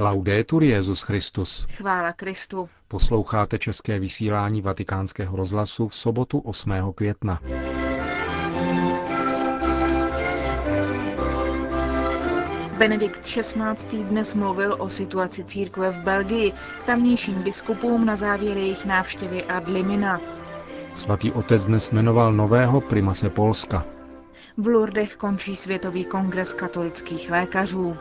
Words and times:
Laudetur 0.00 0.62
Jezus 0.62 1.02
Christus. 1.02 1.66
Chvála 1.76 2.12
Kristu. 2.12 2.68
Posloucháte 2.88 3.58
české 3.58 3.98
vysílání 3.98 4.62
Vatikánského 4.62 5.36
rozhlasu 5.36 5.88
v 5.88 5.94
sobotu 5.94 6.38
8. 6.38 6.72
května. 6.94 7.40
Benedikt 12.78 13.20
XVI. 13.20 14.04
dnes 14.04 14.34
mluvil 14.34 14.76
o 14.78 14.88
situaci 14.88 15.44
církve 15.44 15.90
v 15.90 15.98
Belgii 15.98 16.52
k 16.80 16.84
tamnějším 16.84 17.42
biskupům 17.42 18.06
na 18.06 18.16
závěr 18.16 18.56
jejich 18.56 18.84
návštěvy 18.84 19.44
ad 19.44 19.68
limina. 19.68 20.20
Svatý 20.94 21.32
otec 21.32 21.64
dnes 21.64 21.90
jmenoval 21.90 22.32
nového 22.32 22.80
primase 22.80 23.30
Polska. 23.30 23.84
V 24.56 24.66
Lourdech 24.66 25.16
končí 25.16 25.56
Světový 25.56 26.04
kongres 26.04 26.54
katolických 26.54 27.30
lékařů. 27.30 27.96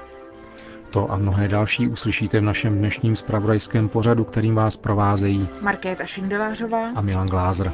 To 0.97 1.11
a 1.11 1.17
mnohé 1.17 1.47
další 1.47 1.87
uslyšíte 1.87 2.39
v 2.39 2.43
našem 2.43 2.77
dnešním 2.77 3.15
spravodajském 3.15 3.89
pořadu, 3.89 4.23
kterým 4.23 4.55
vás 4.55 4.77
provázejí 4.77 5.49
Markéta 5.61 6.05
Šindelářová 6.05 6.89
a 6.95 7.01
Milan 7.01 7.27
Glázer. 7.27 7.73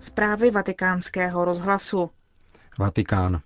Zprávy 0.00 0.50
vatikánského 0.50 1.44
rozhlasu. 1.44 2.10
Vatikán. 2.78 3.40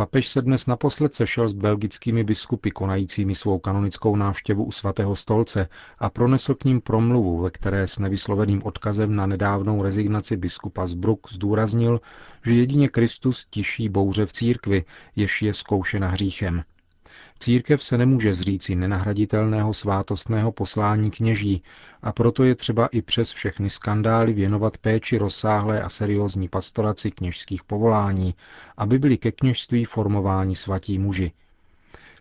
Papež 0.00 0.28
se 0.28 0.42
dnes 0.42 0.66
naposled 0.66 1.14
sešel 1.14 1.48
s 1.48 1.52
belgickými 1.52 2.24
biskupy 2.24 2.70
konajícími 2.70 3.34
svou 3.34 3.58
kanonickou 3.58 4.16
návštěvu 4.16 4.64
u 4.64 4.72
svatého 4.72 5.16
stolce 5.16 5.68
a 5.98 6.10
pronesl 6.10 6.54
k 6.54 6.64
ním 6.64 6.80
promluvu, 6.80 7.40
ve 7.40 7.50
které 7.50 7.86
s 7.86 7.98
nevysloveným 7.98 8.62
odkazem 8.64 9.16
na 9.16 9.26
nedávnou 9.26 9.82
rezignaci 9.82 10.36
biskupa 10.36 10.86
z 10.86 10.94
Bruk 10.94 11.32
zdůraznil, 11.32 12.00
že 12.46 12.54
jedině 12.54 12.88
Kristus 12.88 13.46
tiší 13.50 13.88
bouře 13.88 14.26
v 14.26 14.32
církvi, 14.32 14.84
jež 15.16 15.42
je 15.42 15.54
zkoušena 15.54 16.08
hříchem. 16.08 16.62
Církev 17.42 17.82
se 17.82 17.98
nemůže 17.98 18.34
zříci 18.34 18.76
nenahraditelného 18.76 19.74
svátostného 19.74 20.52
poslání 20.52 21.10
kněží 21.10 21.62
a 22.02 22.12
proto 22.12 22.44
je 22.44 22.54
třeba 22.54 22.86
i 22.86 23.02
přes 23.02 23.32
všechny 23.32 23.70
skandály 23.70 24.32
věnovat 24.32 24.78
péči 24.78 25.18
rozsáhlé 25.18 25.82
a 25.82 25.88
seriózní 25.88 26.48
pastoraci 26.48 27.10
kněžských 27.10 27.64
povolání, 27.64 28.34
aby 28.76 28.98
byli 28.98 29.18
ke 29.18 29.32
kněžství 29.32 29.84
formováni 29.84 30.54
svatí 30.56 30.98
muži. 30.98 31.32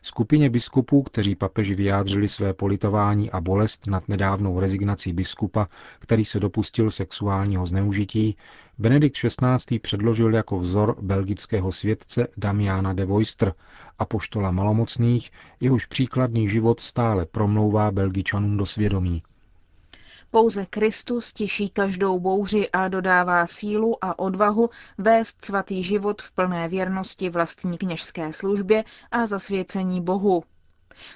Skupině 0.02 0.50
biskupů, 0.50 1.04
kteří 1.04 1.36
papeži 1.36 1.76
vyjádřili 1.76 2.30
své 2.30 2.54
politování 2.54 3.32
a 3.32 3.42
bolest 3.42 3.88
nad 3.88 4.10
nedávnou 4.10 4.60
rezignací 4.60 5.14
biskupa, 5.14 5.68
který 6.00 6.26
se 6.26 6.40
dopustil 6.40 6.92
sexuálního 6.92 7.66
zneužití, 7.66 8.38
Benedikt 8.78 9.16
XVI. 9.16 9.80
předložil 9.80 10.34
jako 10.34 10.60
vzor 10.60 10.96
belgického 11.02 11.72
světce 11.72 12.28
Damiana 12.38 12.94
de 12.94 13.06
Voistr, 13.06 13.54
poštola 14.08 14.52
malomocných, 14.52 15.32
jehož 15.60 15.86
příkladný 15.86 16.48
život 16.48 16.80
stále 16.80 17.26
promlouvá 17.26 17.92
belgičanům 17.92 18.58
do 18.58 18.66
svědomí. 18.66 19.24
Pouze 20.32 20.66
Kristus 20.66 21.34
tiší 21.34 21.70
každou 21.70 22.20
bouři 22.20 22.70
a 22.70 22.88
dodává 22.88 23.48
sílu 23.48 24.06
a 24.06 24.20
odvahu 24.20 24.70
vést 24.98 25.46
svatý 25.46 25.84
život 25.84 26.22
v 26.22 26.32
plné 26.32 26.68
věrnosti 26.68 27.30
vlastní 27.30 27.78
kněžské 27.78 28.34
službě 28.34 28.84
a 29.12 29.28
zasvěcení 29.28 30.02
Bohu. 30.02 30.44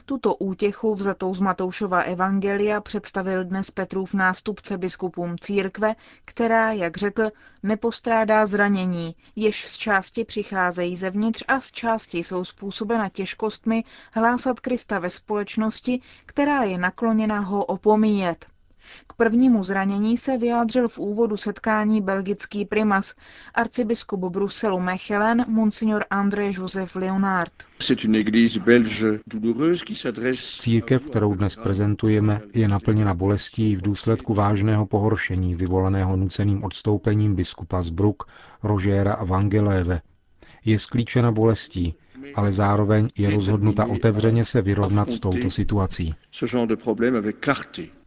Tuto 0.06 0.36
útěchu 0.36 0.96
vzatou 0.96 1.34
z 1.36 1.40
Matoušova 1.40 2.02
evangelia 2.02 2.82
představil 2.82 3.44
dnes 3.44 3.72
Petrův 3.72 4.14
nástupce 4.14 4.78
biskupům 4.78 5.36
církve, 5.40 5.96
která, 6.26 6.72
jak 6.72 6.98
řekl, 6.98 7.30
nepostrádá 7.64 8.46
zranění, 8.46 9.16
jež 9.36 9.68
z 9.68 9.78
části 9.78 10.26
přicházejí 10.26 10.96
zevnitř 10.96 11.44
a 11.48 11.60
z 11.60 11.72
části 11.72 12.18
jsou 12.18 12.44
způsobena 12.44 13.10
těžkostmi 13.10 13.84
hlásat 14.12 14.60
Krista 14.60 15.00
ve 15.00 15.10
společnosti, 15.10 16.02
která 16.26 16.64
je 16.64 16.78
nakloněna 16.78 17.40
ho 17.40 17.66
opomíjet. 17.66 18.53
K 19.08 19.14
prvnímu 19.14 19.64
zranění 19.64 20.18
se 20.18 20.38
vyjádřil 20.38 20.88
v 20.88 21.00
úvodu 21.00 21.38
setkání 21.38 22.02
belgický 22.02 22.66
primas, 22.66 23.16
arcibiskup 23.54 24.20
Bruselu 24.20 24.80
Mechelen, 24.80 25.46
monsignor 25.48 26.06
André 26.10 26.50
Joseph 26.54 26.96
Leonard. 26.96 27.52
Církev, 30.60 31.06
kterou 31.06 31.34
dnes 31.36 31.56
prezentujeme, 31.56 32.42
je 32.54 32.68
naplněna 32.68 33.14
bolestí 33.14 33.76
v 33.76 33.82
důsledku 33.82 34.34
vážného 34.34 34.86
pohoršení 34.86 35.56
vyvolaného 35.56 36.16
nuceným 36.16 36.64
odstoupením 36.64 37.36
biskupa 37.36 37.82
z 37.82 37.90
Bruk, 37.90 38.24
Rožéra 38.64 39.14
a 39.14 39.24
Vangeléve. 39.24 40.02
Je 40.66 40.80
sklíčena 40.80 41.32
bolestí, 41.32 41.96
ale 42.36 42.52
zároveň 42.52 43.08
je 43.18 43.30
rozhodnuta 43.30 43.86
otevřeně 43.86 44.46
se 44.46 44.62
vyrovnat 44.62 45.12
s 45.12 45.20
touto 45.20 45.52
situací. 45.52 46.16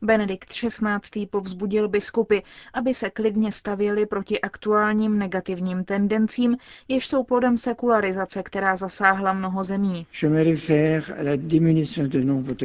Benedikt 0.02 0.48
XVI. 0.52 1.26
povzbudil 1.30 1.88
biskupy, 1.88 2.38
aby 2.74 2.94
se 2.94 3.10
klidně 3.10 3.52
stavěli 3.52 4.06
proti 4.06 4.40
aktuálním 4.40 5.18
negativním 5.18 5.84
tendencím, 5.84 6.56
jež 6.88 7.06
jsou 7.06 7.24
plodem 7.24 7.56
sekularizace, 7.58 8.42
která 8.42 8.76
zasáhla 8.76 9.32
mnoho 9.32 9.64
zemí. 9.64 10.06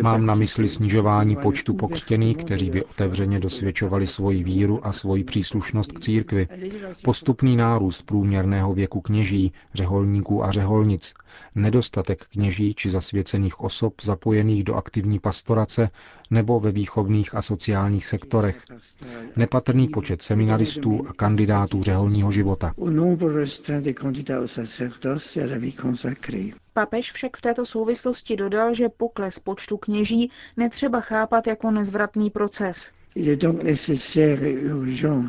Mám 0.01 0.25
na 0.25 0.35
mysli 0.35 0.67
snižování 0.67 1.35
počtu 1.35 1.73
pokřtěných, 1.73 2.37
kteří 2.37 2.69
by 2.69 2.83
otevřeně 2.83 3.39
dosvědčovali 3.39 4.07
svoji 4.07 4.43
víru 4.43 4.87
a 4.87 4.91
svoji 4.91 5.23
příslušnost 5.23 5.91
k 5.91 5.99
církvi, 5.99 6.47
postupný 7.03 7.55
nárůst 7.55 8.01
průměrného 8.01 8.73
věku 8.73 9.01
kněží, 9.01 9.53
řeholníků 9.73 10.45
a 10.45 10.51
řeholnic, 10.51 11.13
nedostatek 11.55 12.25
kněží 12.25 12.73
či 12.73 12.89
zasvěcených 12.89 13.59
osob 13.61 13.93
zapojených 14.01 14.63
do 14.63 14.75
aktivní 14.75 15.19
pastorace 15.19 15.89
nebo 16.29 16.59
ve 16.59 16.71
výchovných 16.71 17.20
a 17.35 17.41
sociálních 17.41 18.05
sektorech, 18.05 18.63
nepatrný 19.35 19.87
počet 19.87 20.21
seminaristů 20.21 21.07
a 21.09 21.13
kandidátů 21.13 21.83
řeholního 21.83 22.31
života. 22.31 22.73
Papež 26.73 27.11
však 27.11 27.37
v 27.37 27.41
této 27.41 27.65
souvislosti 27.65 28.35
dodal, 28.35 28.73
že 28.73 28.89
pokles 28.89 29.39
počtu 29.39 29.77
kněží 29.77 30.31
netřeba 30.57 31.01
chápat 31.01 31.47
jako 31.47 31.71
nezvratný 31.71 32.29
proces. 32.29 32.91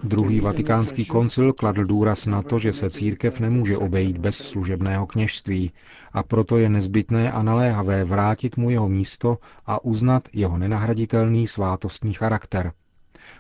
Druhý 0.05 0.41
vatikánský 0.41 1.05
koncil 1.07 1.53
kladl 1.53 1.85
důraz 1.85 2.27
na 2.27 2.43
to, 2.43 2.59
že 2.59 2.73
se 2.73 2.91
církev 2.91 3.41
nemůže 3.41 3.77
obejít 3.77 4.19
bez 4.19 4.37
služebného 4.37 5.07
kněžství 5.07 5.73
a 6.13 6.23
proto 6.23 6.59
je 6.59 6.69
nezbytné 6.69 7.33
a 7.33 7.43
naléhavé 7.43 8.05
vrátit 8.05 8.57
mu 8.57 8.71
jeho 8.71 8.89
místo 8.89 9.39
a 9.67 9.85
uznat 9.85 10.29
jeho 10.33 10.59
nenahraditelný 10.59 11.47
svátostní 11.47 12.13
charakter. 12.13 12.73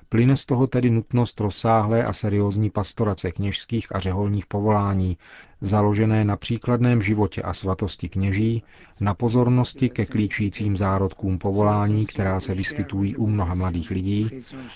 Plyne 0.09 0.37
z 0.37 0.47
toho 0.47 0.67
tedy 0.67 0.91
nutnost 0.91 1.41
rozsáhlé 1.41 2.05
a 2.05 2.13
seriózní 2.13 2.71
pastorace 2.71 3.33
kněžských 3.33 3.95
a 3.97 3.99
řeholních 3.99 4.47
povolání, 4.47 5.19
založené 5.61 6.25
na 6.25 6.37
příkladném 6.37 7.03
životě 7.03 7.43
a 7.43 7.53
svatosti 7.53 8.09
kněží, 8.09 8.63
na 9.01 9.15
pozornosti 9.15 9.89
ke 9.89 10.07
klíčícím 10.07 10.77
zárodkům 10.77 11.39
povolání, 11.39 12.07
která 12.07 12.41
se 12.41 12.55
vyskytují 12.55 13.17
u 13.17 13.27
mnoha 13.27 13.55
mladých 13.55 13.91
lidí, 13.91 14.31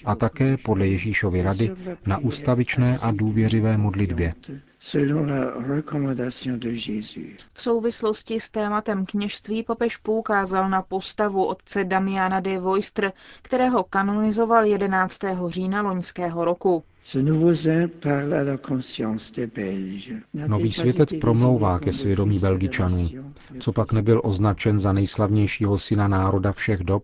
a 0.04 0.14
také 0.14 0.56
podle 0.56 0.86
Ježíšovy 0.86 1.42
rady 1.42 1.70
na 2.06 2.18
ustavičné 2.18 2.98
a 2.98 3.10
důvěřivé 3.10 3.76
modlitbě. 3.78 4.32
V 7.52 7.60
souvislosti 7.62 8.40
s 8.40 8.50
tématem 8.50 9.06
kněžství 9.06 9.62
papež 9.62 9.96
poukázal 9.96 10.70
na 10.70 10.82
postavu 10.82 11.44
otce 11.44 11.84
Damiana 11.84 12.40
de 12.40 12.58
Voistr, 12.58 13.12
kterého 13.42 13.84
kanonizoval 13.84 14.64
11. 14.64 15.18
října 15.48 15.82
loňského 15.82 16.44
roku. 16.44 16.84
Nový 20.46 20.72
světec 20.72 21.12
promlouvá 21.20 21.78
ke 21.78 21.92
svědomí 21.92 22.38
Belgičanů. 22.38 23.10
Co 23.60 23.72
pak 23.72 23.92
nebyl 23.92 24.20
označen 24.24 24.78
za 24.78 24.92
nejslavnějšího 24.92 25.78
syna 25.78 26.08
národa 26.08 26.52
všech 26.52 26.80
dob? 26.80 27.02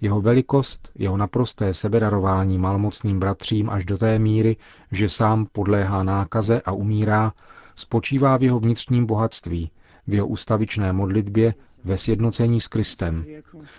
Jeho 0.00 0.20
velikost, 0.20 0.92
jeho 0.94 1.16
naprosté 1.16 1.74
sebedarování 1.74 2.58
malmocným 2.58 3.20
bratřím 3.20 3.70
až 3.70 3.84
do 3.84 3.98
té 3.98 4.18
míry, 4.18 4.56
že 4.92 5.08
sám 5.08 5.46
podléhá 5.52 6.02
nákaze 6.02 6.60
a 6.64 6.72
umírá, 6.72 7.32
spočívá 7.76 8.36
v 8.36 8.42
jeho 8.42 8.60
vnitřním 8.60 9.06
bohatství, 9.06 9.70
v 10.06 10.14
jeho 10.14 10.26
ustavičné 10.26 10.92
modlitbě, 10.92 11.54
ve 11.84 11.98
sjednocení 11.98 12.60
s 12.60 12.68
Kristem. 12.68 13.24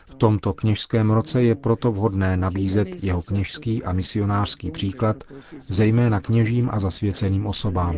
V 0.05 0.15
tomto 0.15 0.53
kněžském 0.53 1.11
roce 1.11 1.43
je 1.43 1.55
proto 1.55 1.91
vhodné 1.91 2.37
nabízet 2.37 3.03
jeho 3.03 3.21
kněžský 3.21 3.83
a 3.83 3.93
misionářský 3.93 4.71
příklad, 4.71 5.23
zejména 5.67 6.19
kněžím 6.19 6.69
a 6.71 6.79
zasvěceným 6.79 7.45
osobám. 7.45 7.95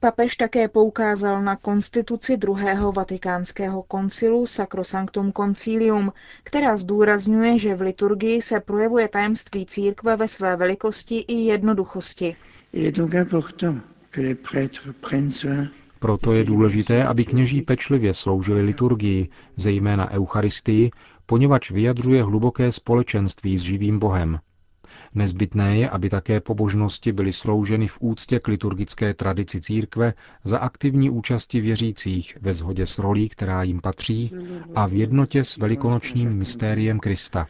Papež 0.00 0.36
také 0.36 0.68
poukázal 0.68 1.42
na 1.42 1.56
konstituci 1.56 2.36
druhého 2.36 2.92
vatikánského 2.92 3.82
koncilu 3.82 4.46
Sacrosanctum 4.46 5.32
Concilium, 5.32 6.12
která 6.44 6.76
zdůrazňuje, 6.76 7.58
že 7.58 7.74
v 7.74 7.80
liturgii 7.80 8.42
se 8.42 8.60
projevuje 8.60 9.08
tajemství 9.08 9.66
církve 9.66 10.16
ve 10.16 10.28
své 10.28 10.56
velikosti 10.56 11.18
i 11.18 11.34
jednoduchosti. 11.34 12.36
Proto 15.98 16.32
je 16.32 16.44
důležité, 16.44 17.04
aby 17.04 17.24
kněží 17.24 17.62
pečlivě 17.62 18.14
sloužili 18.14 18.62
liturgii, 18.62 19.28
zejména 19.56 20.10
Eucharistii, 20.10 20.90
poněvadž 21.26 21.70
vyjadřuje 21.70 22.22
hluboké 22.22 22.72
společenství 22.72 23.58
s 23.58 23.62
živým 23.62 23.98
Bohem. 23.98 24.38
Nezbytné 25.14 25.76
je, 25.76 25.90
aby 25.90 26.08
také 26.08 26.40
pobožnosti 26.40 27.12
byly 27.12 27.32
slouženy 27.32 27.88
v 27.88 27.98
úctě 28.00 28.40
k 28.40 28.48
liturgické 28.48 29.14
tradici 29.14 29.60
církve 29.60 30.14
za 30.44 30.58
aktivní 30.58 31.10
účasti 31.10 31.60
věřících 31.60 32.38
ve 32.40 32.54
shodě 32.54 32.86
s 32.86 32.98
rolí, 32.98 33.28
která 33.28 33.62
jim 33.62 33.80
patří 33.80 34.32
a 34.74 34.86
v 34.86 34.94
jednotě 34.94 35.44
s 35.44 35.56
velikonočním 35.56 36.32
mystériem 36.32 36.98
Krista. 36.98 37.46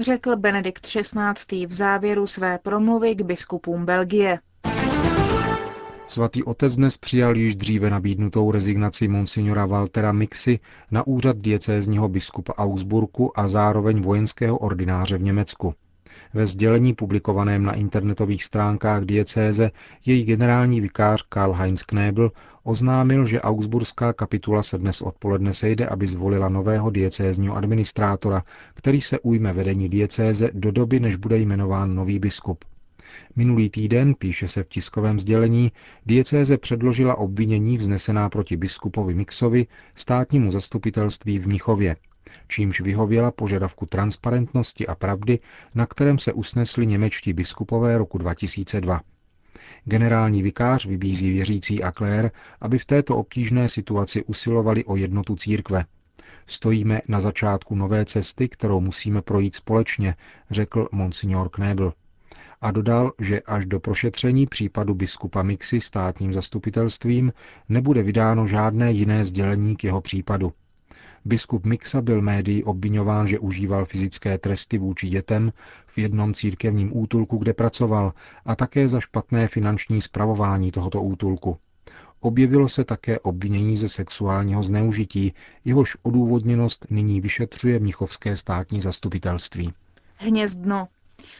Řekl 0.00 0.36
Benedikt 0.36 0.86
XVI. 0.86 1.66
v 1.66 1.72
závěru 1.72 2.26
své 2.26 2.58
promluvy 2.58 3.14
k 3.14 3.22
biskupům 3.22 3.84
Belgie. 3.84 4.38
Svatý 6.12 6.44
otec 6.44 6.76
dnes 6.76 6.98
přijal 6.98 7.36
již 7.36 7.56
dříve 7.56 7.90
nabídnutou 7.90 8.50
rezignaci 8.50 9.08
monsignora 9.08 9.66
Waltera 9.66 10.12
Mixy 10.12 10.58
na 10.90 11.06
úřad 11.06 11.36
diecézního 11.36 12.08
biskupa 12.08 12.52
Augsburgu 12.52 13.38
a 13.38 13.48
zároveň 13.48 14.00
vojenského 14.00 14.58
ordináře 14.58 15.18
v 15.18 15.22
Německu. 15.22 15.74
Ve 16.34 16.46
sdělení 16.46 16.94
publikovaném 16.94 17.62
na 17.62 17.72
internetových 17.72 18.44
stránkách 18.44 19.04
diecéze 19.04 19.70
její 20.06 20.24
generální 20.24 20.80
vikář 20.80 21.22
Karl 21.28 21.52
Heinz 21.52 21.82
Knebel 21.82 22.30
oznámil, 22.62 23.24
že 23.24 23.40
augsburská 23.40 24.12
kapitula 24.12 24.62
se 24.62 24.78
dnes 24.78 25.02
odpoledne 25.02 25.54
sejde, 25.54 25.86
aby 25.86 26.06
zvolila 26.06 26.48
nového 26.48 26.90
diecézního 26.90 27.56
administrátora, 27.56 28.42
který 28.74 29.00
se 29.00 29.18
ujme 29.18 29.52
vedení 29.52 29.88
diecéze 29.88 30.50
do 30.54 30.72
doby, 30.72 31.00
než 31.00 31.16
bude 31.16 31.38
jmenován 31.38 31.94
nový 31.94 32.18
biskup. 32.18 32.64
Minulý 33.36 33.70
týden, 33.70 34.14
píše 34.14 34.48
se 34.48 34.62
v 34.62 34.68
tiskovém 34.68 35.20
sdělení, 35.20 35.72
diecéze 36.06 36.58
předložila 36.58 37.18
obvinění 37.18 37.76
vznesená 37.76 38.28
proti 38.28 38.56
biskupovi 38.56 39.14
Mixovi 39.14 39.66
státnímu 39.94 40.50
zastupitelství 40.50 41.38
v 41.38 41.46
Mnichově, 41.46 41.96
čímž 42.48 42.80
vyhověla 42.80 43.30
požadavku 43.30 43.86
transparentnosti 43.86 44.86
a 44.86 44.94
pravdy, 44.94 45.38
na 45.74 45.86
kterém 45.86 46.18
se 46.18 46.32
usnesli 46.32 46.86
němečtí 46.86 47.32
biskupové 47.32 47.98
roku 47.98 48.18
2002. 48.18 49.00
Generální 49.84 50.42
vikář 50.42 50.86
vybízí 50.86 51.30
věřící 51.30 51.82
a 51.82 51.92
klér, 51.92 52.30
aby 52.60 52.78
v 52.78 52.84
této 52.84 53.16
obtížné 53.16 53.68
situaci 53.68 54.24
usilovali 54.24 54.84
o 54.84 54.96
jednotu 54.96 55.36
církve. 55.36 55.84
Stojíme 56.46 57.00
na 57.08 57.20
začátku 57.20 57.74
nové 57.74 58.04
cesty, 58.04 58.48
kterou 58.48 58.80
musíme 58.80 59.22
projít 59.22 59.54
společně, 59.54 60.14
řekl 60.50 60.88
monsignor 60.92 61.48
Knebel 61.48 61.92
a 62.62 62.70
dodal, 62.70 63.12
že 63.18 63.40
až 63.40 63.66
do 63.66 63.80
prošetření 63.80 64.46
případu 64.46 64.94
biskupa 64.94 65.42
Mixy 65.42 65.80
státním 65.80 66.34
zastupitelstvím 66.34 67.32
nebude 67.68 68.02
vydáno 68.02 68.46
žádné 68.46 68.92
jiné 68.92 69.24
sdělení 69.24 69.76
k 69.76 69.84
jeho 69.84 70.00
případu. 70.00 70.52
Biskup 71.24 71.66
Mixa 71.66 72.00
byl 72.00 72.22
médií 72.22 72.64
obvinován, 72.64 73.26
že 73.26 73.38
užíval 73.38 73.84
fyzické 73.84 74.38
tresty 74.38 74.78
vůči 74.78 75.08
dětem 75.08 75.52
v 75.86 75.98
jednom 75.98 76.34
církevním 76.34 76.96
útulku, 76.96 77.36
kde 77.36 77.52
pracoval, 77.52 78.12
a 78.44 78.56
také 78.56 78.88
za 78.88 79.00
špatné 79.00 79.48
finanční 79.48 80.02
spravování 80.02 80.70
tohoto 80.70 81.02
útulku. 81.02 81.56
Objevilo 82.20 82.68
se 82.68 82.84
také 82.84 83.18
obvinění 83.18 83.76
ze 83.76 83.88
sexuálního 83.88 84.62
zneužití, 84.62 85.32
jehož 85.64 85.96
odůvodněnost 86.02 86.86
nyní 86.90 87.20
vyšetřuje 87.20 87.78
Mnichovské 87.78 88.36
státní 88.36 88.80
zastupitelství. 88.80 89.72
Hnězdno. 90.16 90.88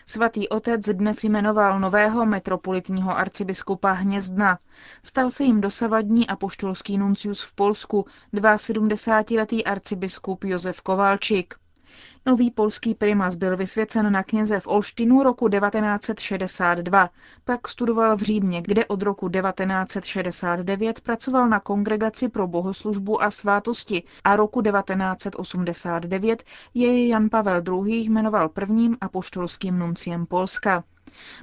Svatý 0.06 0.48
otec 0.48 0.88
dnes 0.92 1.24
jmenoval 1.24 1.80
nového 1.80 2.26
metropolitního 2.26 3.18
arcibiskupa 3.18 3.92
Hnězdna. 3.92 4.58
Stal 5.02 5.30
se 5.30 5.44
jim 5.44 5.60
dosavadní 5.60 6.28
apoštolský 6.28 6.98
nuncius 6.98 7.42
v 7.42 7.52
Polsku, 7.52 8.06
72-letý 8.34 9.64
arcibiskup 9.64 10.44
Josef 10.44 10.80
Kovalčík. 10.80 11.54
Nový 12.26 12.50
polský 12.50 12.94
primas 12.94 13.36
byl 13.36 13.56
vysvěcen 13.56 14.12
na 14.12 14.22
kněze 14.22 14.60
v 14.60 14.66
Olštinu 14.66 15.22
roku 15.22 15.48
1962, 15.48 17.10
pak 17.44 17.68
studoval 17.68 18.16
v 18.16 18.22
Římě, 18.22 18.62
kde 18.62 18.86
od 18.86 19.02
roku 19.02 19.28
1969 19.28 21.00
pracoval 21.00 21.48
na 21.48 21.60
Kongregaci 21.60 22.28
pro 22.28 22.46
bohoslužbu 22.46 23.22
a 23.22 23.30
svátosti 23.30 24.02
a 24.24 24.36
roku 24.36 24.62
1989 24.62 26.44
jej 26.74 27.08
Jan 27.08 27.28
Pavel 27.30 27.62
II. 27.68 27.96
jmenoval 27.96 28.48
prvním 28.48 28.96
apoštolským 29.00 29.78
nunciem 29.78 30.26
Polska. 30.26 30.84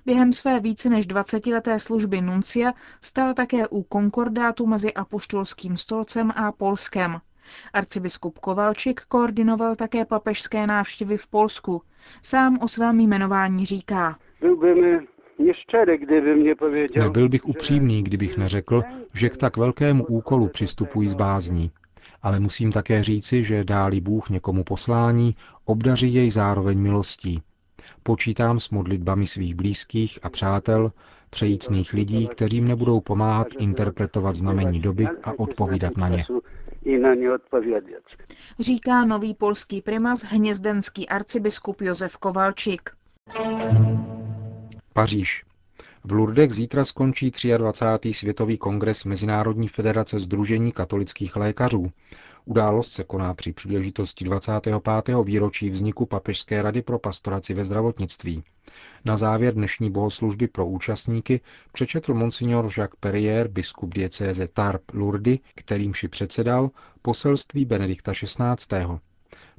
Během 0.06 0.34
své 0.34 0.60
více 0.60 0.90
než 0.90 1.08
20-leté 1.08 1.80
služby 1.80 2.22
nuncia 2.22 2.74
stal 3.02 3.34
také 3.34 3.68
u 3.68 3.84
konkordátu 3.84 4.68
mezi 4.68 4.94
apoštolským 4.94 5.78
stolcem 5.78 6.32
a 6.36 6.52
Polskem. 6.52 7.22
Arcibiskup 7.74 8.40
Kovalčik 8.40 9.02
koordinoval 9.02 9.76
také 9.76 10.06
papežské 10.06 10.68
návštěvy 10.68 11.18
v 11.18 11.28
Polsku. 11.28 11.82
Sám 12.22 12.58
o 12.62 12.68
svém 12.68 13.00
jmenování 13.00 13.66
říká. 13.66 14.18
Nebyl 16.96 17.30
bych 17.30 17.46
upřímný, 17.46 18.04
kdybych 18.04 18.38
neřekl, 18.38 18.84
že 19.14 19.30
k 19.30 19.38
tak 19.38 19.58
velkému 19.58 20.06
úkolu 20.06 20.48
přistupují 20.48 21.08
z 21.08 21.14
bázní. 21.14 21.72
Ale 22.22 22.40
musím 22.40 22.72
také 22.72 23.04
říci, 23.04 23.44
že 23.44 23.64
dáli 23.64 24.02
Bůh 24.02 24.30
někomu 24.30 24.64
poslání, 24.64 25.36
obdaří 25.66 26.14
jej 26.14 26.32
zároveň 26.32 26.80
milostí. 26.80 27.42
Počítám 28.04 28.60
s 28.60 28.70
modlitbami 28.70 29.26
svých 29.26 29.56
blízkých 29.56 30.20
a 30.24 30.30
přátel, 30.30 30.92
přejícných 31.30 31.94
lidí, 31.94 32.28
kteří 32.28 32.62
mne 32.62 32.76
budou 32.76 33.00
pomáhat 33.02 33.48
interpretovat 33.60 34.36
znamení 34.36 34.80
doby 34.80 35.08
a 35.24 35.40
odpovídat 35.40 35.98
na 35.98 36.10
ně 36.10 36.26
i 36.86 36.98
na 36.98 37.14
ně 37.14 37.34
odpovědět. 37.34 38.04
Říká 38.60 39.06
nový 39.06 39.34
polský 39.34 39.82
primas 39.82 40.24
hnězdenský 40.24 41.10
arcibiskup 41.10 41.82
Josef 41.82 42.18
Kovalčík. 42.18 42.90
Paříž. 44.94 45.44
V 46.04 46.12
Lourdech 46.12 46.54
zítra 46.54 46.86
skončí 46.86 47.32
23. 47.58 48.14
světový 48.14 48.58
kongres 48.58 49.06
Mezinárodní 49.06 49.68
federace 49.68 50.20
Združení 50.20 50.72
katolických 50.72 51.36
lékařů. 51.36 51.92
Událost 52.50 52.92
se 52.92 53.04
koná 53.04 53.34
při 53.34 53.54
příležitosti 53.54 54.26
25. 54.26 54.82
výročí 55.24 55.70
vzniku 55.70 56.06
Papežské 56.06 56.62
rady 56.62 56.82
pro 56.82 57.00
pastoraci 57.00 57.54
ve 57.54 57.64
zdravotnictví. 57.64 58.44
Na 59.06 59.18
závěr 59.18 59.54
dnešní 59.54 59.92
bohoslužby 59.92 60.48
pro 60.48 60.66
účastníky 60.68 61.42
přečetl 61.72 62.14
monsignor 62.14 62.66
Jacques 62.66 63.00
Perrier, 63.00 63.48
biskup 63.48 63.94
diecéze 63.94 64.48
Tarp 64.48 64.82
Lourdes, 64.94 65.38
kterým 65.56 65.94
si 65.94 66.08
předsedal, 66.08 66.70
poselství 67.02 67.66
Benedikta 67.66 68.12
XVI. 68.14 68.86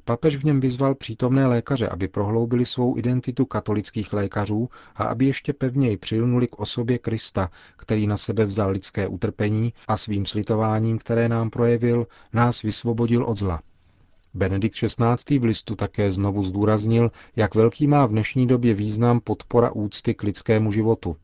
Papež 0.05 0.35
v 0.35 0.43
něm 0.43 0.59
vyzval 0.59 0.95
přítomné 0.95 1.47
lékaře, 1.47 1.87
aby 1.89 2.07
prohloubili 2.07 2.65
svou 2.65 2.97
identitu 2.97 3.45
katolických 3.45 4.13
lékařů 4.13 4.69
a 4.95 5.03
aby 5.03 5.25
ještě 5.25 5.53
pevněji 5.53 5.97
přilnuli 5.97 6.47
k 6.47 6.59
osobě 6.59 6.97
Krista, 6.97 7.49
který 7.77 8.07
na 8.07 8.17
sebe 8.17 8.45
vzal 8.45 8.69
lidské 8.69 9.07
utrpení 9.07 9.73
a 9.87 9.97
svým 9.97 10.25
slitováním, 10.25 10.97
které 10.97 11.29
nám 11.29 11.49
projevil, 11.49 12.07
nás 12.33 12.61
vysvobodil 12.61 13.23
od 13.23 13.37
zla. 13.37 13.61
Benedikt 14.33 14.75
XVI. 14.75 15.39
v 15.39 15.43
listu 15.43 15.75
také 15.75 16.11
znovu 16.11 16.43
zdůraznil, 16.43 17.11
jak 17.35 17.55
velký 17.55 17.87
má 17.87 18.05
v 18.05 18.09
dnešní 18.09 18.47
době 18.47 18.73
význam 18.73 19.19
podpora 19.19 19.71
úcty 19.71 20.13
k 20.13 20.23
lidskému 20.23 20.71
životu. 20.71 21.15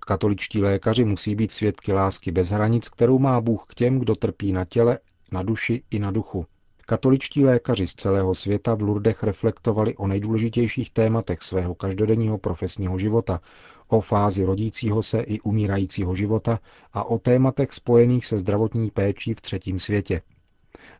Katoličtí 0.00 0.62
lékaři 0.62 1.04
musí 1.04 1.34
být 1.34 1.52
svědky 1.52 1.92
lásky 1.92 2.32
bez 2.32 2.50
hranic, 2.50 2.88
kterou 2.88 3.18
má 3.18 3.40
Bůh 3.40 3.64
k 3.68 3.74
těm, 3.74 3.98
kdo 3.98 4.14
trpí 4.14 4.52
na 4.52 4.64
těle, 4.64 4.98
na 5.32 5.42
duši 5.42 5.82
i 5.90 5.98
na 5.98 6.10
duchu. 6.10 6.46
Katoličtí 6.88 7.44
lékaři 7.44 7.86
z 7.86 7.94
celého 7.94 8.34
světa 8.34 8.74
v 8.74 8.82
Lurdech 8.82 9.22
reflektovali 9.22 9.96
o 9.96 10.06
nejdůležitějších 10.06 10.90
tématech 10.90 11.42
svého 11.42 11.74
každodenního 11.74 12.38
profesního 12.38 12.98
života, 12.98 13.40
o 13.88 14.00
fázi 14.00 14.44
rodícího 14.44 15.02
se 15.02 15.20
i 15.20 15.40
umírajícího 15.40 16.14
života 16.14 16.60
a 16.92 17.04
o 17.04 17.18
tématech 17.18 17.72
spojených 17.72 18.26
se 18.26 18.38
zdravotní 18.38 18.90
péčí 18.90 19.34
v 19.34 19.40
třetím 19.40 19.78
světě. 19.78 20.22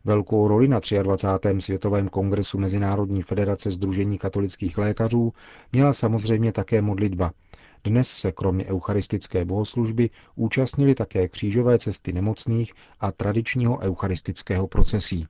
Velkou 0.05 0.47
roli 0.47 0.67
na 0.67 0.79
23. 1.03 1.49
světovém 1.59 2.09
kongresu 2.09 2.57
Mezinárodní 2.57 3.21
federace 3.21 3.71
Združení 3.71 4.17
katolických 4.17 4.77
lékařů 4.77 5.31
měla 5.71 5.93
samozřejmě 5.93 6.51
také 6.51 6.81
modlitba. 6.81 7.31
Dnes 7.89 8.07
se 8.09 8.31
kromě 8.31 8.65
eucharistické 8.65 9.45
bohoslužby 9.45 10.09
účastnili 10.35 10.95
také 10.95 11.27
křížové 11.27 11.79
cesty 11.79 12.13
nemocných 12.13 12.73
a 12.99 13.11
tradičního 13.11 13.79
eucharistického 13.79 14.67
procesí. 14.67 15.27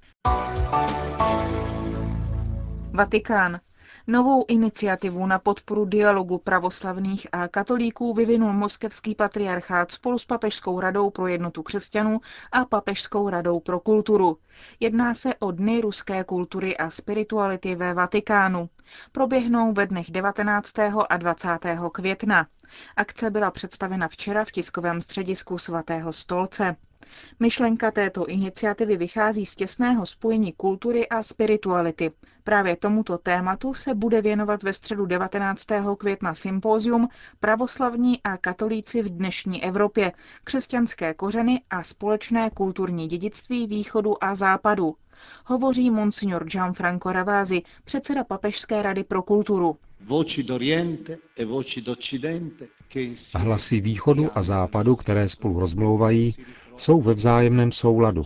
Vatikán. 2.93 3.59
Novou 4.07 4.45
iniciativu 4.47 5.25
na 5.25 5.39
podporu 5.39 5.85
dialogu 5.85 6.37
pravoslavných 6.37 7.27
a 7.31 7.47
katolíků 7.47 8.13
vyvinul 8.13 8.53
moskevský 8.53 9.15
patriarchát 9.15 9.91
spolu 9.91 10.17
s 10.17 10.25
Papežskou 10.25 10.79
radou 10.79 11.09
pro 11.09 11.27
jednotu 11.27 11.63
křesťanů 11.63 12.19
a 12.51 12.65
Papežskou 12.65 13.29
radou 13.29 13.59
pro 13.59 13.79
kulturu. 13.79 14.37
Jedná 14.79 15.13
se 15.13 15.35
o 15.35 15.51
Dny 15.51 15.81
ruské 15.81 16.23
kultury 16.23 16.77
a 16.77 16.89
spirituality 16.89 17.75
ve 17.75 17.93
Vatikánu. 17.93 18.69
Proběhnou 19.11 19.73
ve 19.73 19.87
dnech 19.87 20.11
19. 20.11 20.79
a 21.09 21.17
20. 21.17 21.49
května. 21.91 22.47
Akce 22.95 23.29
byla 23.29 23.51
představena 23.51 24.07
včera 24.07 24.45
v 24.45 24.51
tiskovém 24.51 25.01
středisku 25.01 25.57
svatého 25.57 26.13
stolce. 26.13 26.75
Myšlenka 27.39 27.91
této 27.91 28.25
iniciativy 28.25 28.97
vychází 28.97 29.45
z 29.45 29.55
těsného 29.55 30.05
spojení 30.05 30.53
kultury 30.53 31.09
a 31.09 31.21
spirituality. 31.23 32.11
Právě 32.43 32.75
tomuto 32.75 33.17
tématu 33.17 33.73
se 33.73 33.93
bude 33.95 34.21
věnovat 34.21 34.63
ve 34.63 34.73
středu 34.73 35.05
19. 35.05 35.65
května 35.97 36.33
sympózium 36.35 37.07
Pravoslavní 37.39 38.23
a 38.23 38.37
katolíci 38.37 39.01
v 39.01 39.09
dnešní 39.09 39.63
Evropě, 39.63 40.11
křesťanské 40.43 41.13
kořeny 41.13 41.61
a 41.69 41.83
společné 41.83 42.49
kulturní 42.49 43.07
dědictví 43.07 43.67
východu 43.67 44.23
a 44.23 44.35
západu. 44.35 44.95
Hovoří 45.45 45.91
monsignor 45.91 46.45
Gianfranco 46.45 47.11
Ravasi, 47.11 47.61
předseda 47.83 48.23
Papežské 48.23 48.81
rady 48.81 49.03
pro 49.03 49.21
kulturu. 49.23 49.77
E 53.35 53.39
hlasy 53.39 53.81
východu 53.81 54.29
a 54.35 54.43
západu, 54.43 54.95
které 54.95 55.29
spolu 55.29 55.59
rozmlouvají, 55.59 56.35
jsou 56.77 57.01
ve 57.01 57.13
vzájemném 57.13 57.71
souladu. 57.71 58.23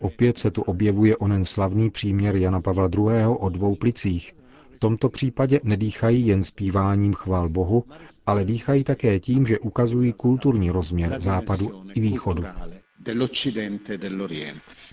Opět 0.00 0.38
se 0.38 0.50
tu 0.50 0.62
objevuje 0.62 1.16
onen 1.16 1.44
slavný 1.44 1.90
příměr 1.90 2.36
Jana 2.36 2.60
Pavla 2.60 2.88
II. 2.98 3.26
o 3.26 3.48
dvou 3.48 3.74
plicích. 3.74 4.34
V 4.76 4.78
tomto 4.78 5.08
případě 5.08 5.60
nedýchají 5.64 6.26
jen 6.26 6.42
zpíváním 6.42 7.12
chvál 7.12 7.48
Bohu, 7.48 7.84
ale 8.26 8.44
dýchají 8.44 8.84
také 8.84 9.20
tím, 9.20 9.46
že 9.46 9.58
ukazují 9.58 10.12
kulturní 10.12 10.70
rozměr 10.70 11.20
západu 11.20 11.84
i 11.94 12.00
východu. 12.00 12.44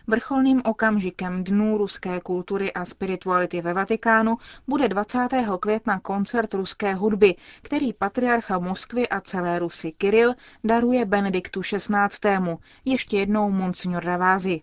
Vrcholným 0.08 0.62
okamžikem 0.66 1.44
Dnů 1.44 1.78
ruské 1.78 2.20
kultury 2.20 2.74
a 2.74 2.86
spirituality 2.86 3.62
ve 3.62 3.74
Vatikánu 3.74 4.38
bude 4.68 4.90
20. 4.90 5.28
května 5.60 6.00
koncert 6.00 6.54
ruské 6.54 6.94
hudby, 6.94 7.36
který 7.62 7.94
patriarcha 7.94 8.60
Moskvy 8.60 9.10
a 9.10 9.22
celé 9.22 9.60
Rusy 9.60 9.92
Kiril 9.92 10.34
daruje 10.64 11.06
Benediktu 11.06 11.62
XVI. 11.62 12.40
Ještě 12.86 13.18
jednou 13.18 13.52
Monsignor 13.52 14.04
Ravázi. 14.04 14.62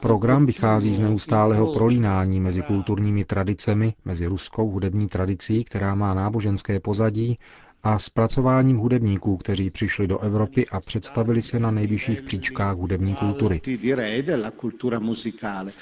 Program 0.00 0.46
vychází 0.46 0.94
z 0.94 1.00
neustálého 1.00 1.74
prolínání 1.74 2.40
mezi 2.40 2.62
kulturními 2.62 3.24
tradicemi, 3.24 3.94
mezi 4.04 4.26
ruskou 4.26 4.70
hudební 4.70 5.08
tradicí, 5.08 5.64
která 5.64 5.94
má 5.94 6.14
náboženské 6.14 6.80
pozadí, 6.80 7.38
a 7.82 7.98
zpracováním 7.98 8.76
hudebníků, 8.78 9.36
kteří 9.36 9.70
přišli 9.70 10.06
do 10.06 10.18
Evropy 10.18 10.66
a 10.68 10.80
představili 10.80 11.42
se 11.42 11.58
na 11.60 11.70
nejvyšších 11.70 12.22
příčkách 12.22 12.76
hudební 12.76 13.14
kultury. 13.14 13.60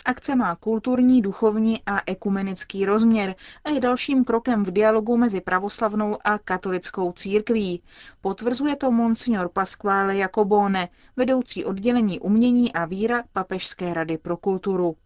Akce 0.05 0.35
má 0.37 0.57
kulturní, 0.57 1.23
duchovní 1.23 1.81
a 1.87 2.01
ekumenický 2.07 2.87
rozměr 2.87 3.35
a 3.65 3.71
je 3.71 3.81
dalším 3.81 4.25
krokem 4.25 4.65
v 4.65 4.71
dialogu 4.71 5.17
mezi 5.17 5.41
pravoslavnou 5.41 6.17
a 6.25 6.39
katolickou 6.39 7.13
církví. 7.13 7.83
Potvrzuje 8.21 8.77
to 8.77 8.91
monsignor 8.91 9.49
Pasquale 9.49 10.17
Jacobone, 10.17 10.89
vedoucí 11.17 11.65
oddělení 11.65 12.21
umění 12.21 12.73
a 12.73 12.85
víra 12.85 13.23
Papežské 13.33 13.95
rady 13.95 14.19
pro 14.19 14.37
kulturu. 14.37 14.97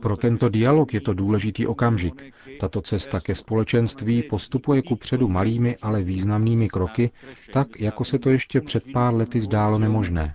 Pro 0.00 0.16
tento 0.16 0.48
dialog 0.48 0.94
je 0.94 1.00
to 1.00 1.14
důležitý 1.14 1.66
okamžik. 1.66 2.22
Tato 2.60 2.80
cesta 2.82 3.20
ke 3.20 3.34
společenství 3.34 4.22
postupuje 4.22 4.82
ku 4.82 4.96
předu 4.96 5.28
malými, 5.28 5.76
ale 5.82 6.02
významnými 6.02 6.68
kroky, 6.68 7.10
tak, 7.52 7.80
jako 7.80 8.04
se 8.04 8.18
to 8.18 8.30
ještě 8.30 8.60
před 8.60 8.84
pár 8.92 9.14
lety 9.14 9.40
zdálo 9.40 9.78
nemožné. 9.78 10.34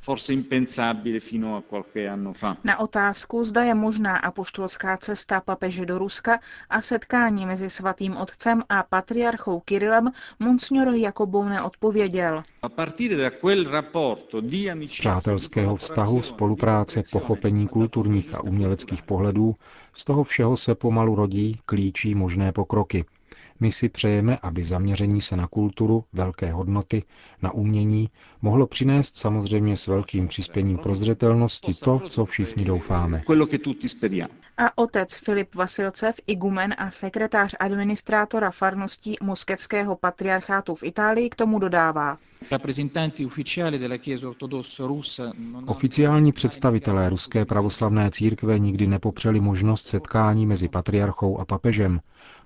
Na 2.63 2.79
otázku, 2.79 3.43
zda 3.43 3.63
je 3.63 3.73
možná 3.73 4.17
apoštolská 4.17 4.97
cesta 4.97 5.41
papeže 5.41 5.85
do 5.85 5.97
Ruska 5.97 6.39
a 6.69 6.81
setkání 6.81 7.45
mezi 7.45 7.69
svatým 7.69 8.17
otcem 8.17 8.63
a 8.69 8.83
patriarchou 8.83 9.59
Kirilem, 9.59 10.11
monsignor 10.39 10.87
Jakobou 10.93 11.43
neodpověděl. 11.43 12.43
Z 14.85 14.99
přátelského 14.99 15.75
vztahu, 15.75 16.21
spolupráce, 16.21 17.03
pochopení 17.11 17.67
kulturních 17.67 18.35
a 18.35 18.43
uměleckých 18.43 19.03
pohledů, 19.03 19.55
z 19.93 20.05
toho 20.05 20.23
všeho 20.23 20.57
se 20.57 20.75
pomalu 20.75 21.15
rodí, 21.15 21.55
klíčí 21.65 22.15
možné 22.15 22.51
pokroky. 22.51 23.05
My 23.59 23.71
si 23.71 23.89
přejeme, 23.89 24.37
aby 24.41 24.63
zaměření 24.63 25.21
se 25.21 25.35
na 25.37 25.47
kulturu, 25.47 26.03
velké 26.13 26.51
hodnoty, 26.51 27.03
na 27.41 27.51
umění 27.51 28.09
mohlo 28.41 28.67
přinést 28.67 29.17
samozřejmě 29.17 29.77
s 29.77 29.87
velkým 29.87 30.27
přispěním 30.27 30.77
prozřetelnosti 30.77 31.73
to, 31.73 31.99
co 31.99 32.25
všichni 32.25 32.65
doufáme. 32.65 33.23
A 34.57 34.77
otec 34.77 35.15
Filip 35.17 35.55
Vasilcev, 35.55 36.15
igumen 36.27 36.75
a 36.77 36.91
sekretář 36.91 37.55
administrátora 37.59 38.51
farností 38.51 39.15
moskevského 39.21 39.95
patriarchátu 39.95 40.75
v 40.75 40.83
Itálii 40.83 41.29
k 41.29 41.35
tomu 41.35 41.59
dodává. 41.59 42.17
Oficiální 45.65 46.31
představitelé 46.31 47.09
ruské 47.09 47.45
pravoslavné 47.45 48.11
církve 48.11 48.59
nikdy 48.59 48.87
nepopřeli 48.87 49.39
možnost 49.39 49.87
setkání 49.87 50.45
mezi 50.45 50.69
patriarchou 50.69 51.37
a 51.39 51.45
papežem. 51.45 51.99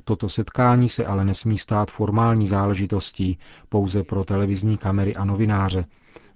Toto 0.04 0.30
setkání 0.30 0.90
se 0.90 1.06
ale 1.06 1.26
nesmí 1.26 1.58
stát 1.58 1.92
formální 1.92 2.48
záležitostí 2.48 3.38
pouze 3.70 4.04
pro 4.04 4.24
televizní 4.24 4.78
kamery 4.78 5.16
a 5.16 5.26
novináře. 5.26 5.86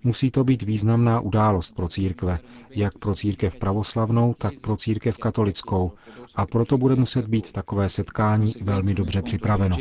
Musí 0.04 0.32
to 0.32 0.44
být 0.44 0.62
významná 0.62 1.20
událost 1.20 1.76
pro 1.76 1.88
církve, 1.88 2.40
jak 2.70 2.98
pro 2.98 3.16
církev 3.16 3.56
pravoslavnou, 3.56 4.34
tak 4.38 4.54
pro 4.62 4.78
církev 4.78 5.18
katolickou. 5.18 5.92
A 6.36 6.46
proto 6.46 6.78
bude 6.78 6.96
muset 6.96 7.28
být 7.28 7.52
takové 7.52 7.90
setkání 7.90 8.54
velmi 8.62 8.94
dobře 8.94 9.22
připraveno. 9.22 9.78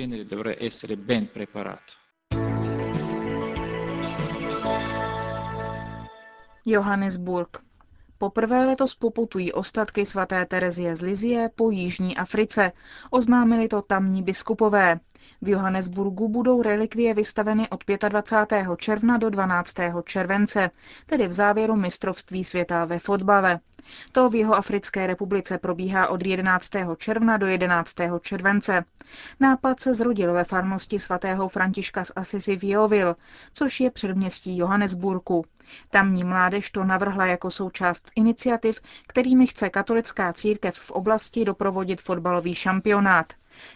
Johannesburg. 6.67 7.70
Poprvé 8.23 8.67
letos 8.67 8.95
poputují 8.95 9.53
ostatky 9.53 10.07
svaté 10.07 10.47
Terezie 10.47 10.97
z 10.97 11.01
Lizie 11.03 11.51
po 11.55 11.71
Jižní 11.71 12.17
Africe. 12.17 12.73
Oznámili 13.11 13.69
to 13.69 13.83
tamní 13.83 14.23
biskupové. 14.23 15.01
V 15.43 15.49
Johannesburgu 15.49 16.29
budou 16.29 16.63
relikvie 16.63 17.15
vystaveny 17.15 17.69
od 17.69 17.85
25. 18.09 18.67
června 18.77 19.17
do 19.17 19.31
12. 19.31 19.75
července, 20.05 20.71
tedy 21.07 21.29
v 21.29 21.33
závěru 21.33 21.77
mistrovství 21.77 22.45
světa 22.45 22.85
ve 22.85 22.99
fotbale. 22.99 23.61
To 24.13 24.31
v 24.31 24.35
jeho 24.35 24.55
Africké 24.55 25.07
republice 25.07 25.59
probíhá 25.59 26.09
od 26.09 26.27
11. 26.27 26.71
června 26.97 27.37
do 27.37 27.47
11. 27.47 27.95
července. 28.21 28.85
Nápad 29.41 29.81
se 29.81 29.95
zrodil 29.95 30.33
ve 30.33 30.45
farnosti 30.45 30.99
svatého 30.99 31.49
Františka 31.49 32.05
z 32.05 32.13
Assisi 32.17 32.57
v 32.57 32.65
Jeovil, 32.65 33.17
což 33.53 33.81
je 33.81 33.91
předměstí 33.91 34.59
Johannesburgu. 34.59 35.45
Tamní 35.91 36.25
mládež 36.25 36.71
to 36.71 36.85
navrhla 36.85 37.27
jako 37.27 37.51
součást 37.51 38.11
iniciativ, 38.17 38.81
kterými 39.07 39.47
chce 39.47 39.71
katolická 39.71 40.33
církev 40.33 40.75
v 40.75 40.91
oblasti 40.91 41.45
doprovodit 41.45 42.01
fotbalový 42.03 42.55
šampionát. 42.55 43.33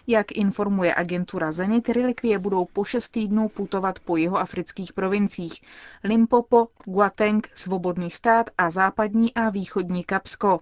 Jak 0.07 0.33
informuje 0.33 0.95
agentura 0.95 1.52
Zenit, 1.52 1.88
relikvie 1.88 2.38
budou 2.38 2.64
po 2.64 2.85
šest 2.85 3.09
týdnů 3.09 3.49
putovat 3.49 3.99
po 3.99 4.16
jeho 4.16 4.38
afrických 4.38 4.93
provinciích 4.93 5.61
Limpopo, 6.04 6.69
Guateng, 6.85 7.49
Svobodný 7.54 8.11
stát 8.11 8.50
a 8.59 8.71
západní 8.71 9.35
a 9.35 9.50
východní 9.50 10.04
Kapsko. 10.04 10.61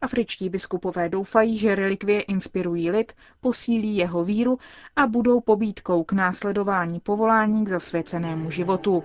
Afričtí 0.00 0.48
biskupové 0.48 1.08
doufají, 1.08 1.58
že 1.58 1.74
relikvie 1.74 2.20
inspirují 2.20 2.90
lid, 2.90 3.12
posílí 3.40 3.96
jeho 3.96 4.24
víru 4.24 4.58
a 4.96 5.06
budou 5.06 5.40
pobídkou 5.40 6.04
k 6.04 6.12
následování 6.12 7.00
povolání 7.00 7.64
k 7.64 7.68
zasvěcenému 7.68 8.50
životu. 8.50 9.04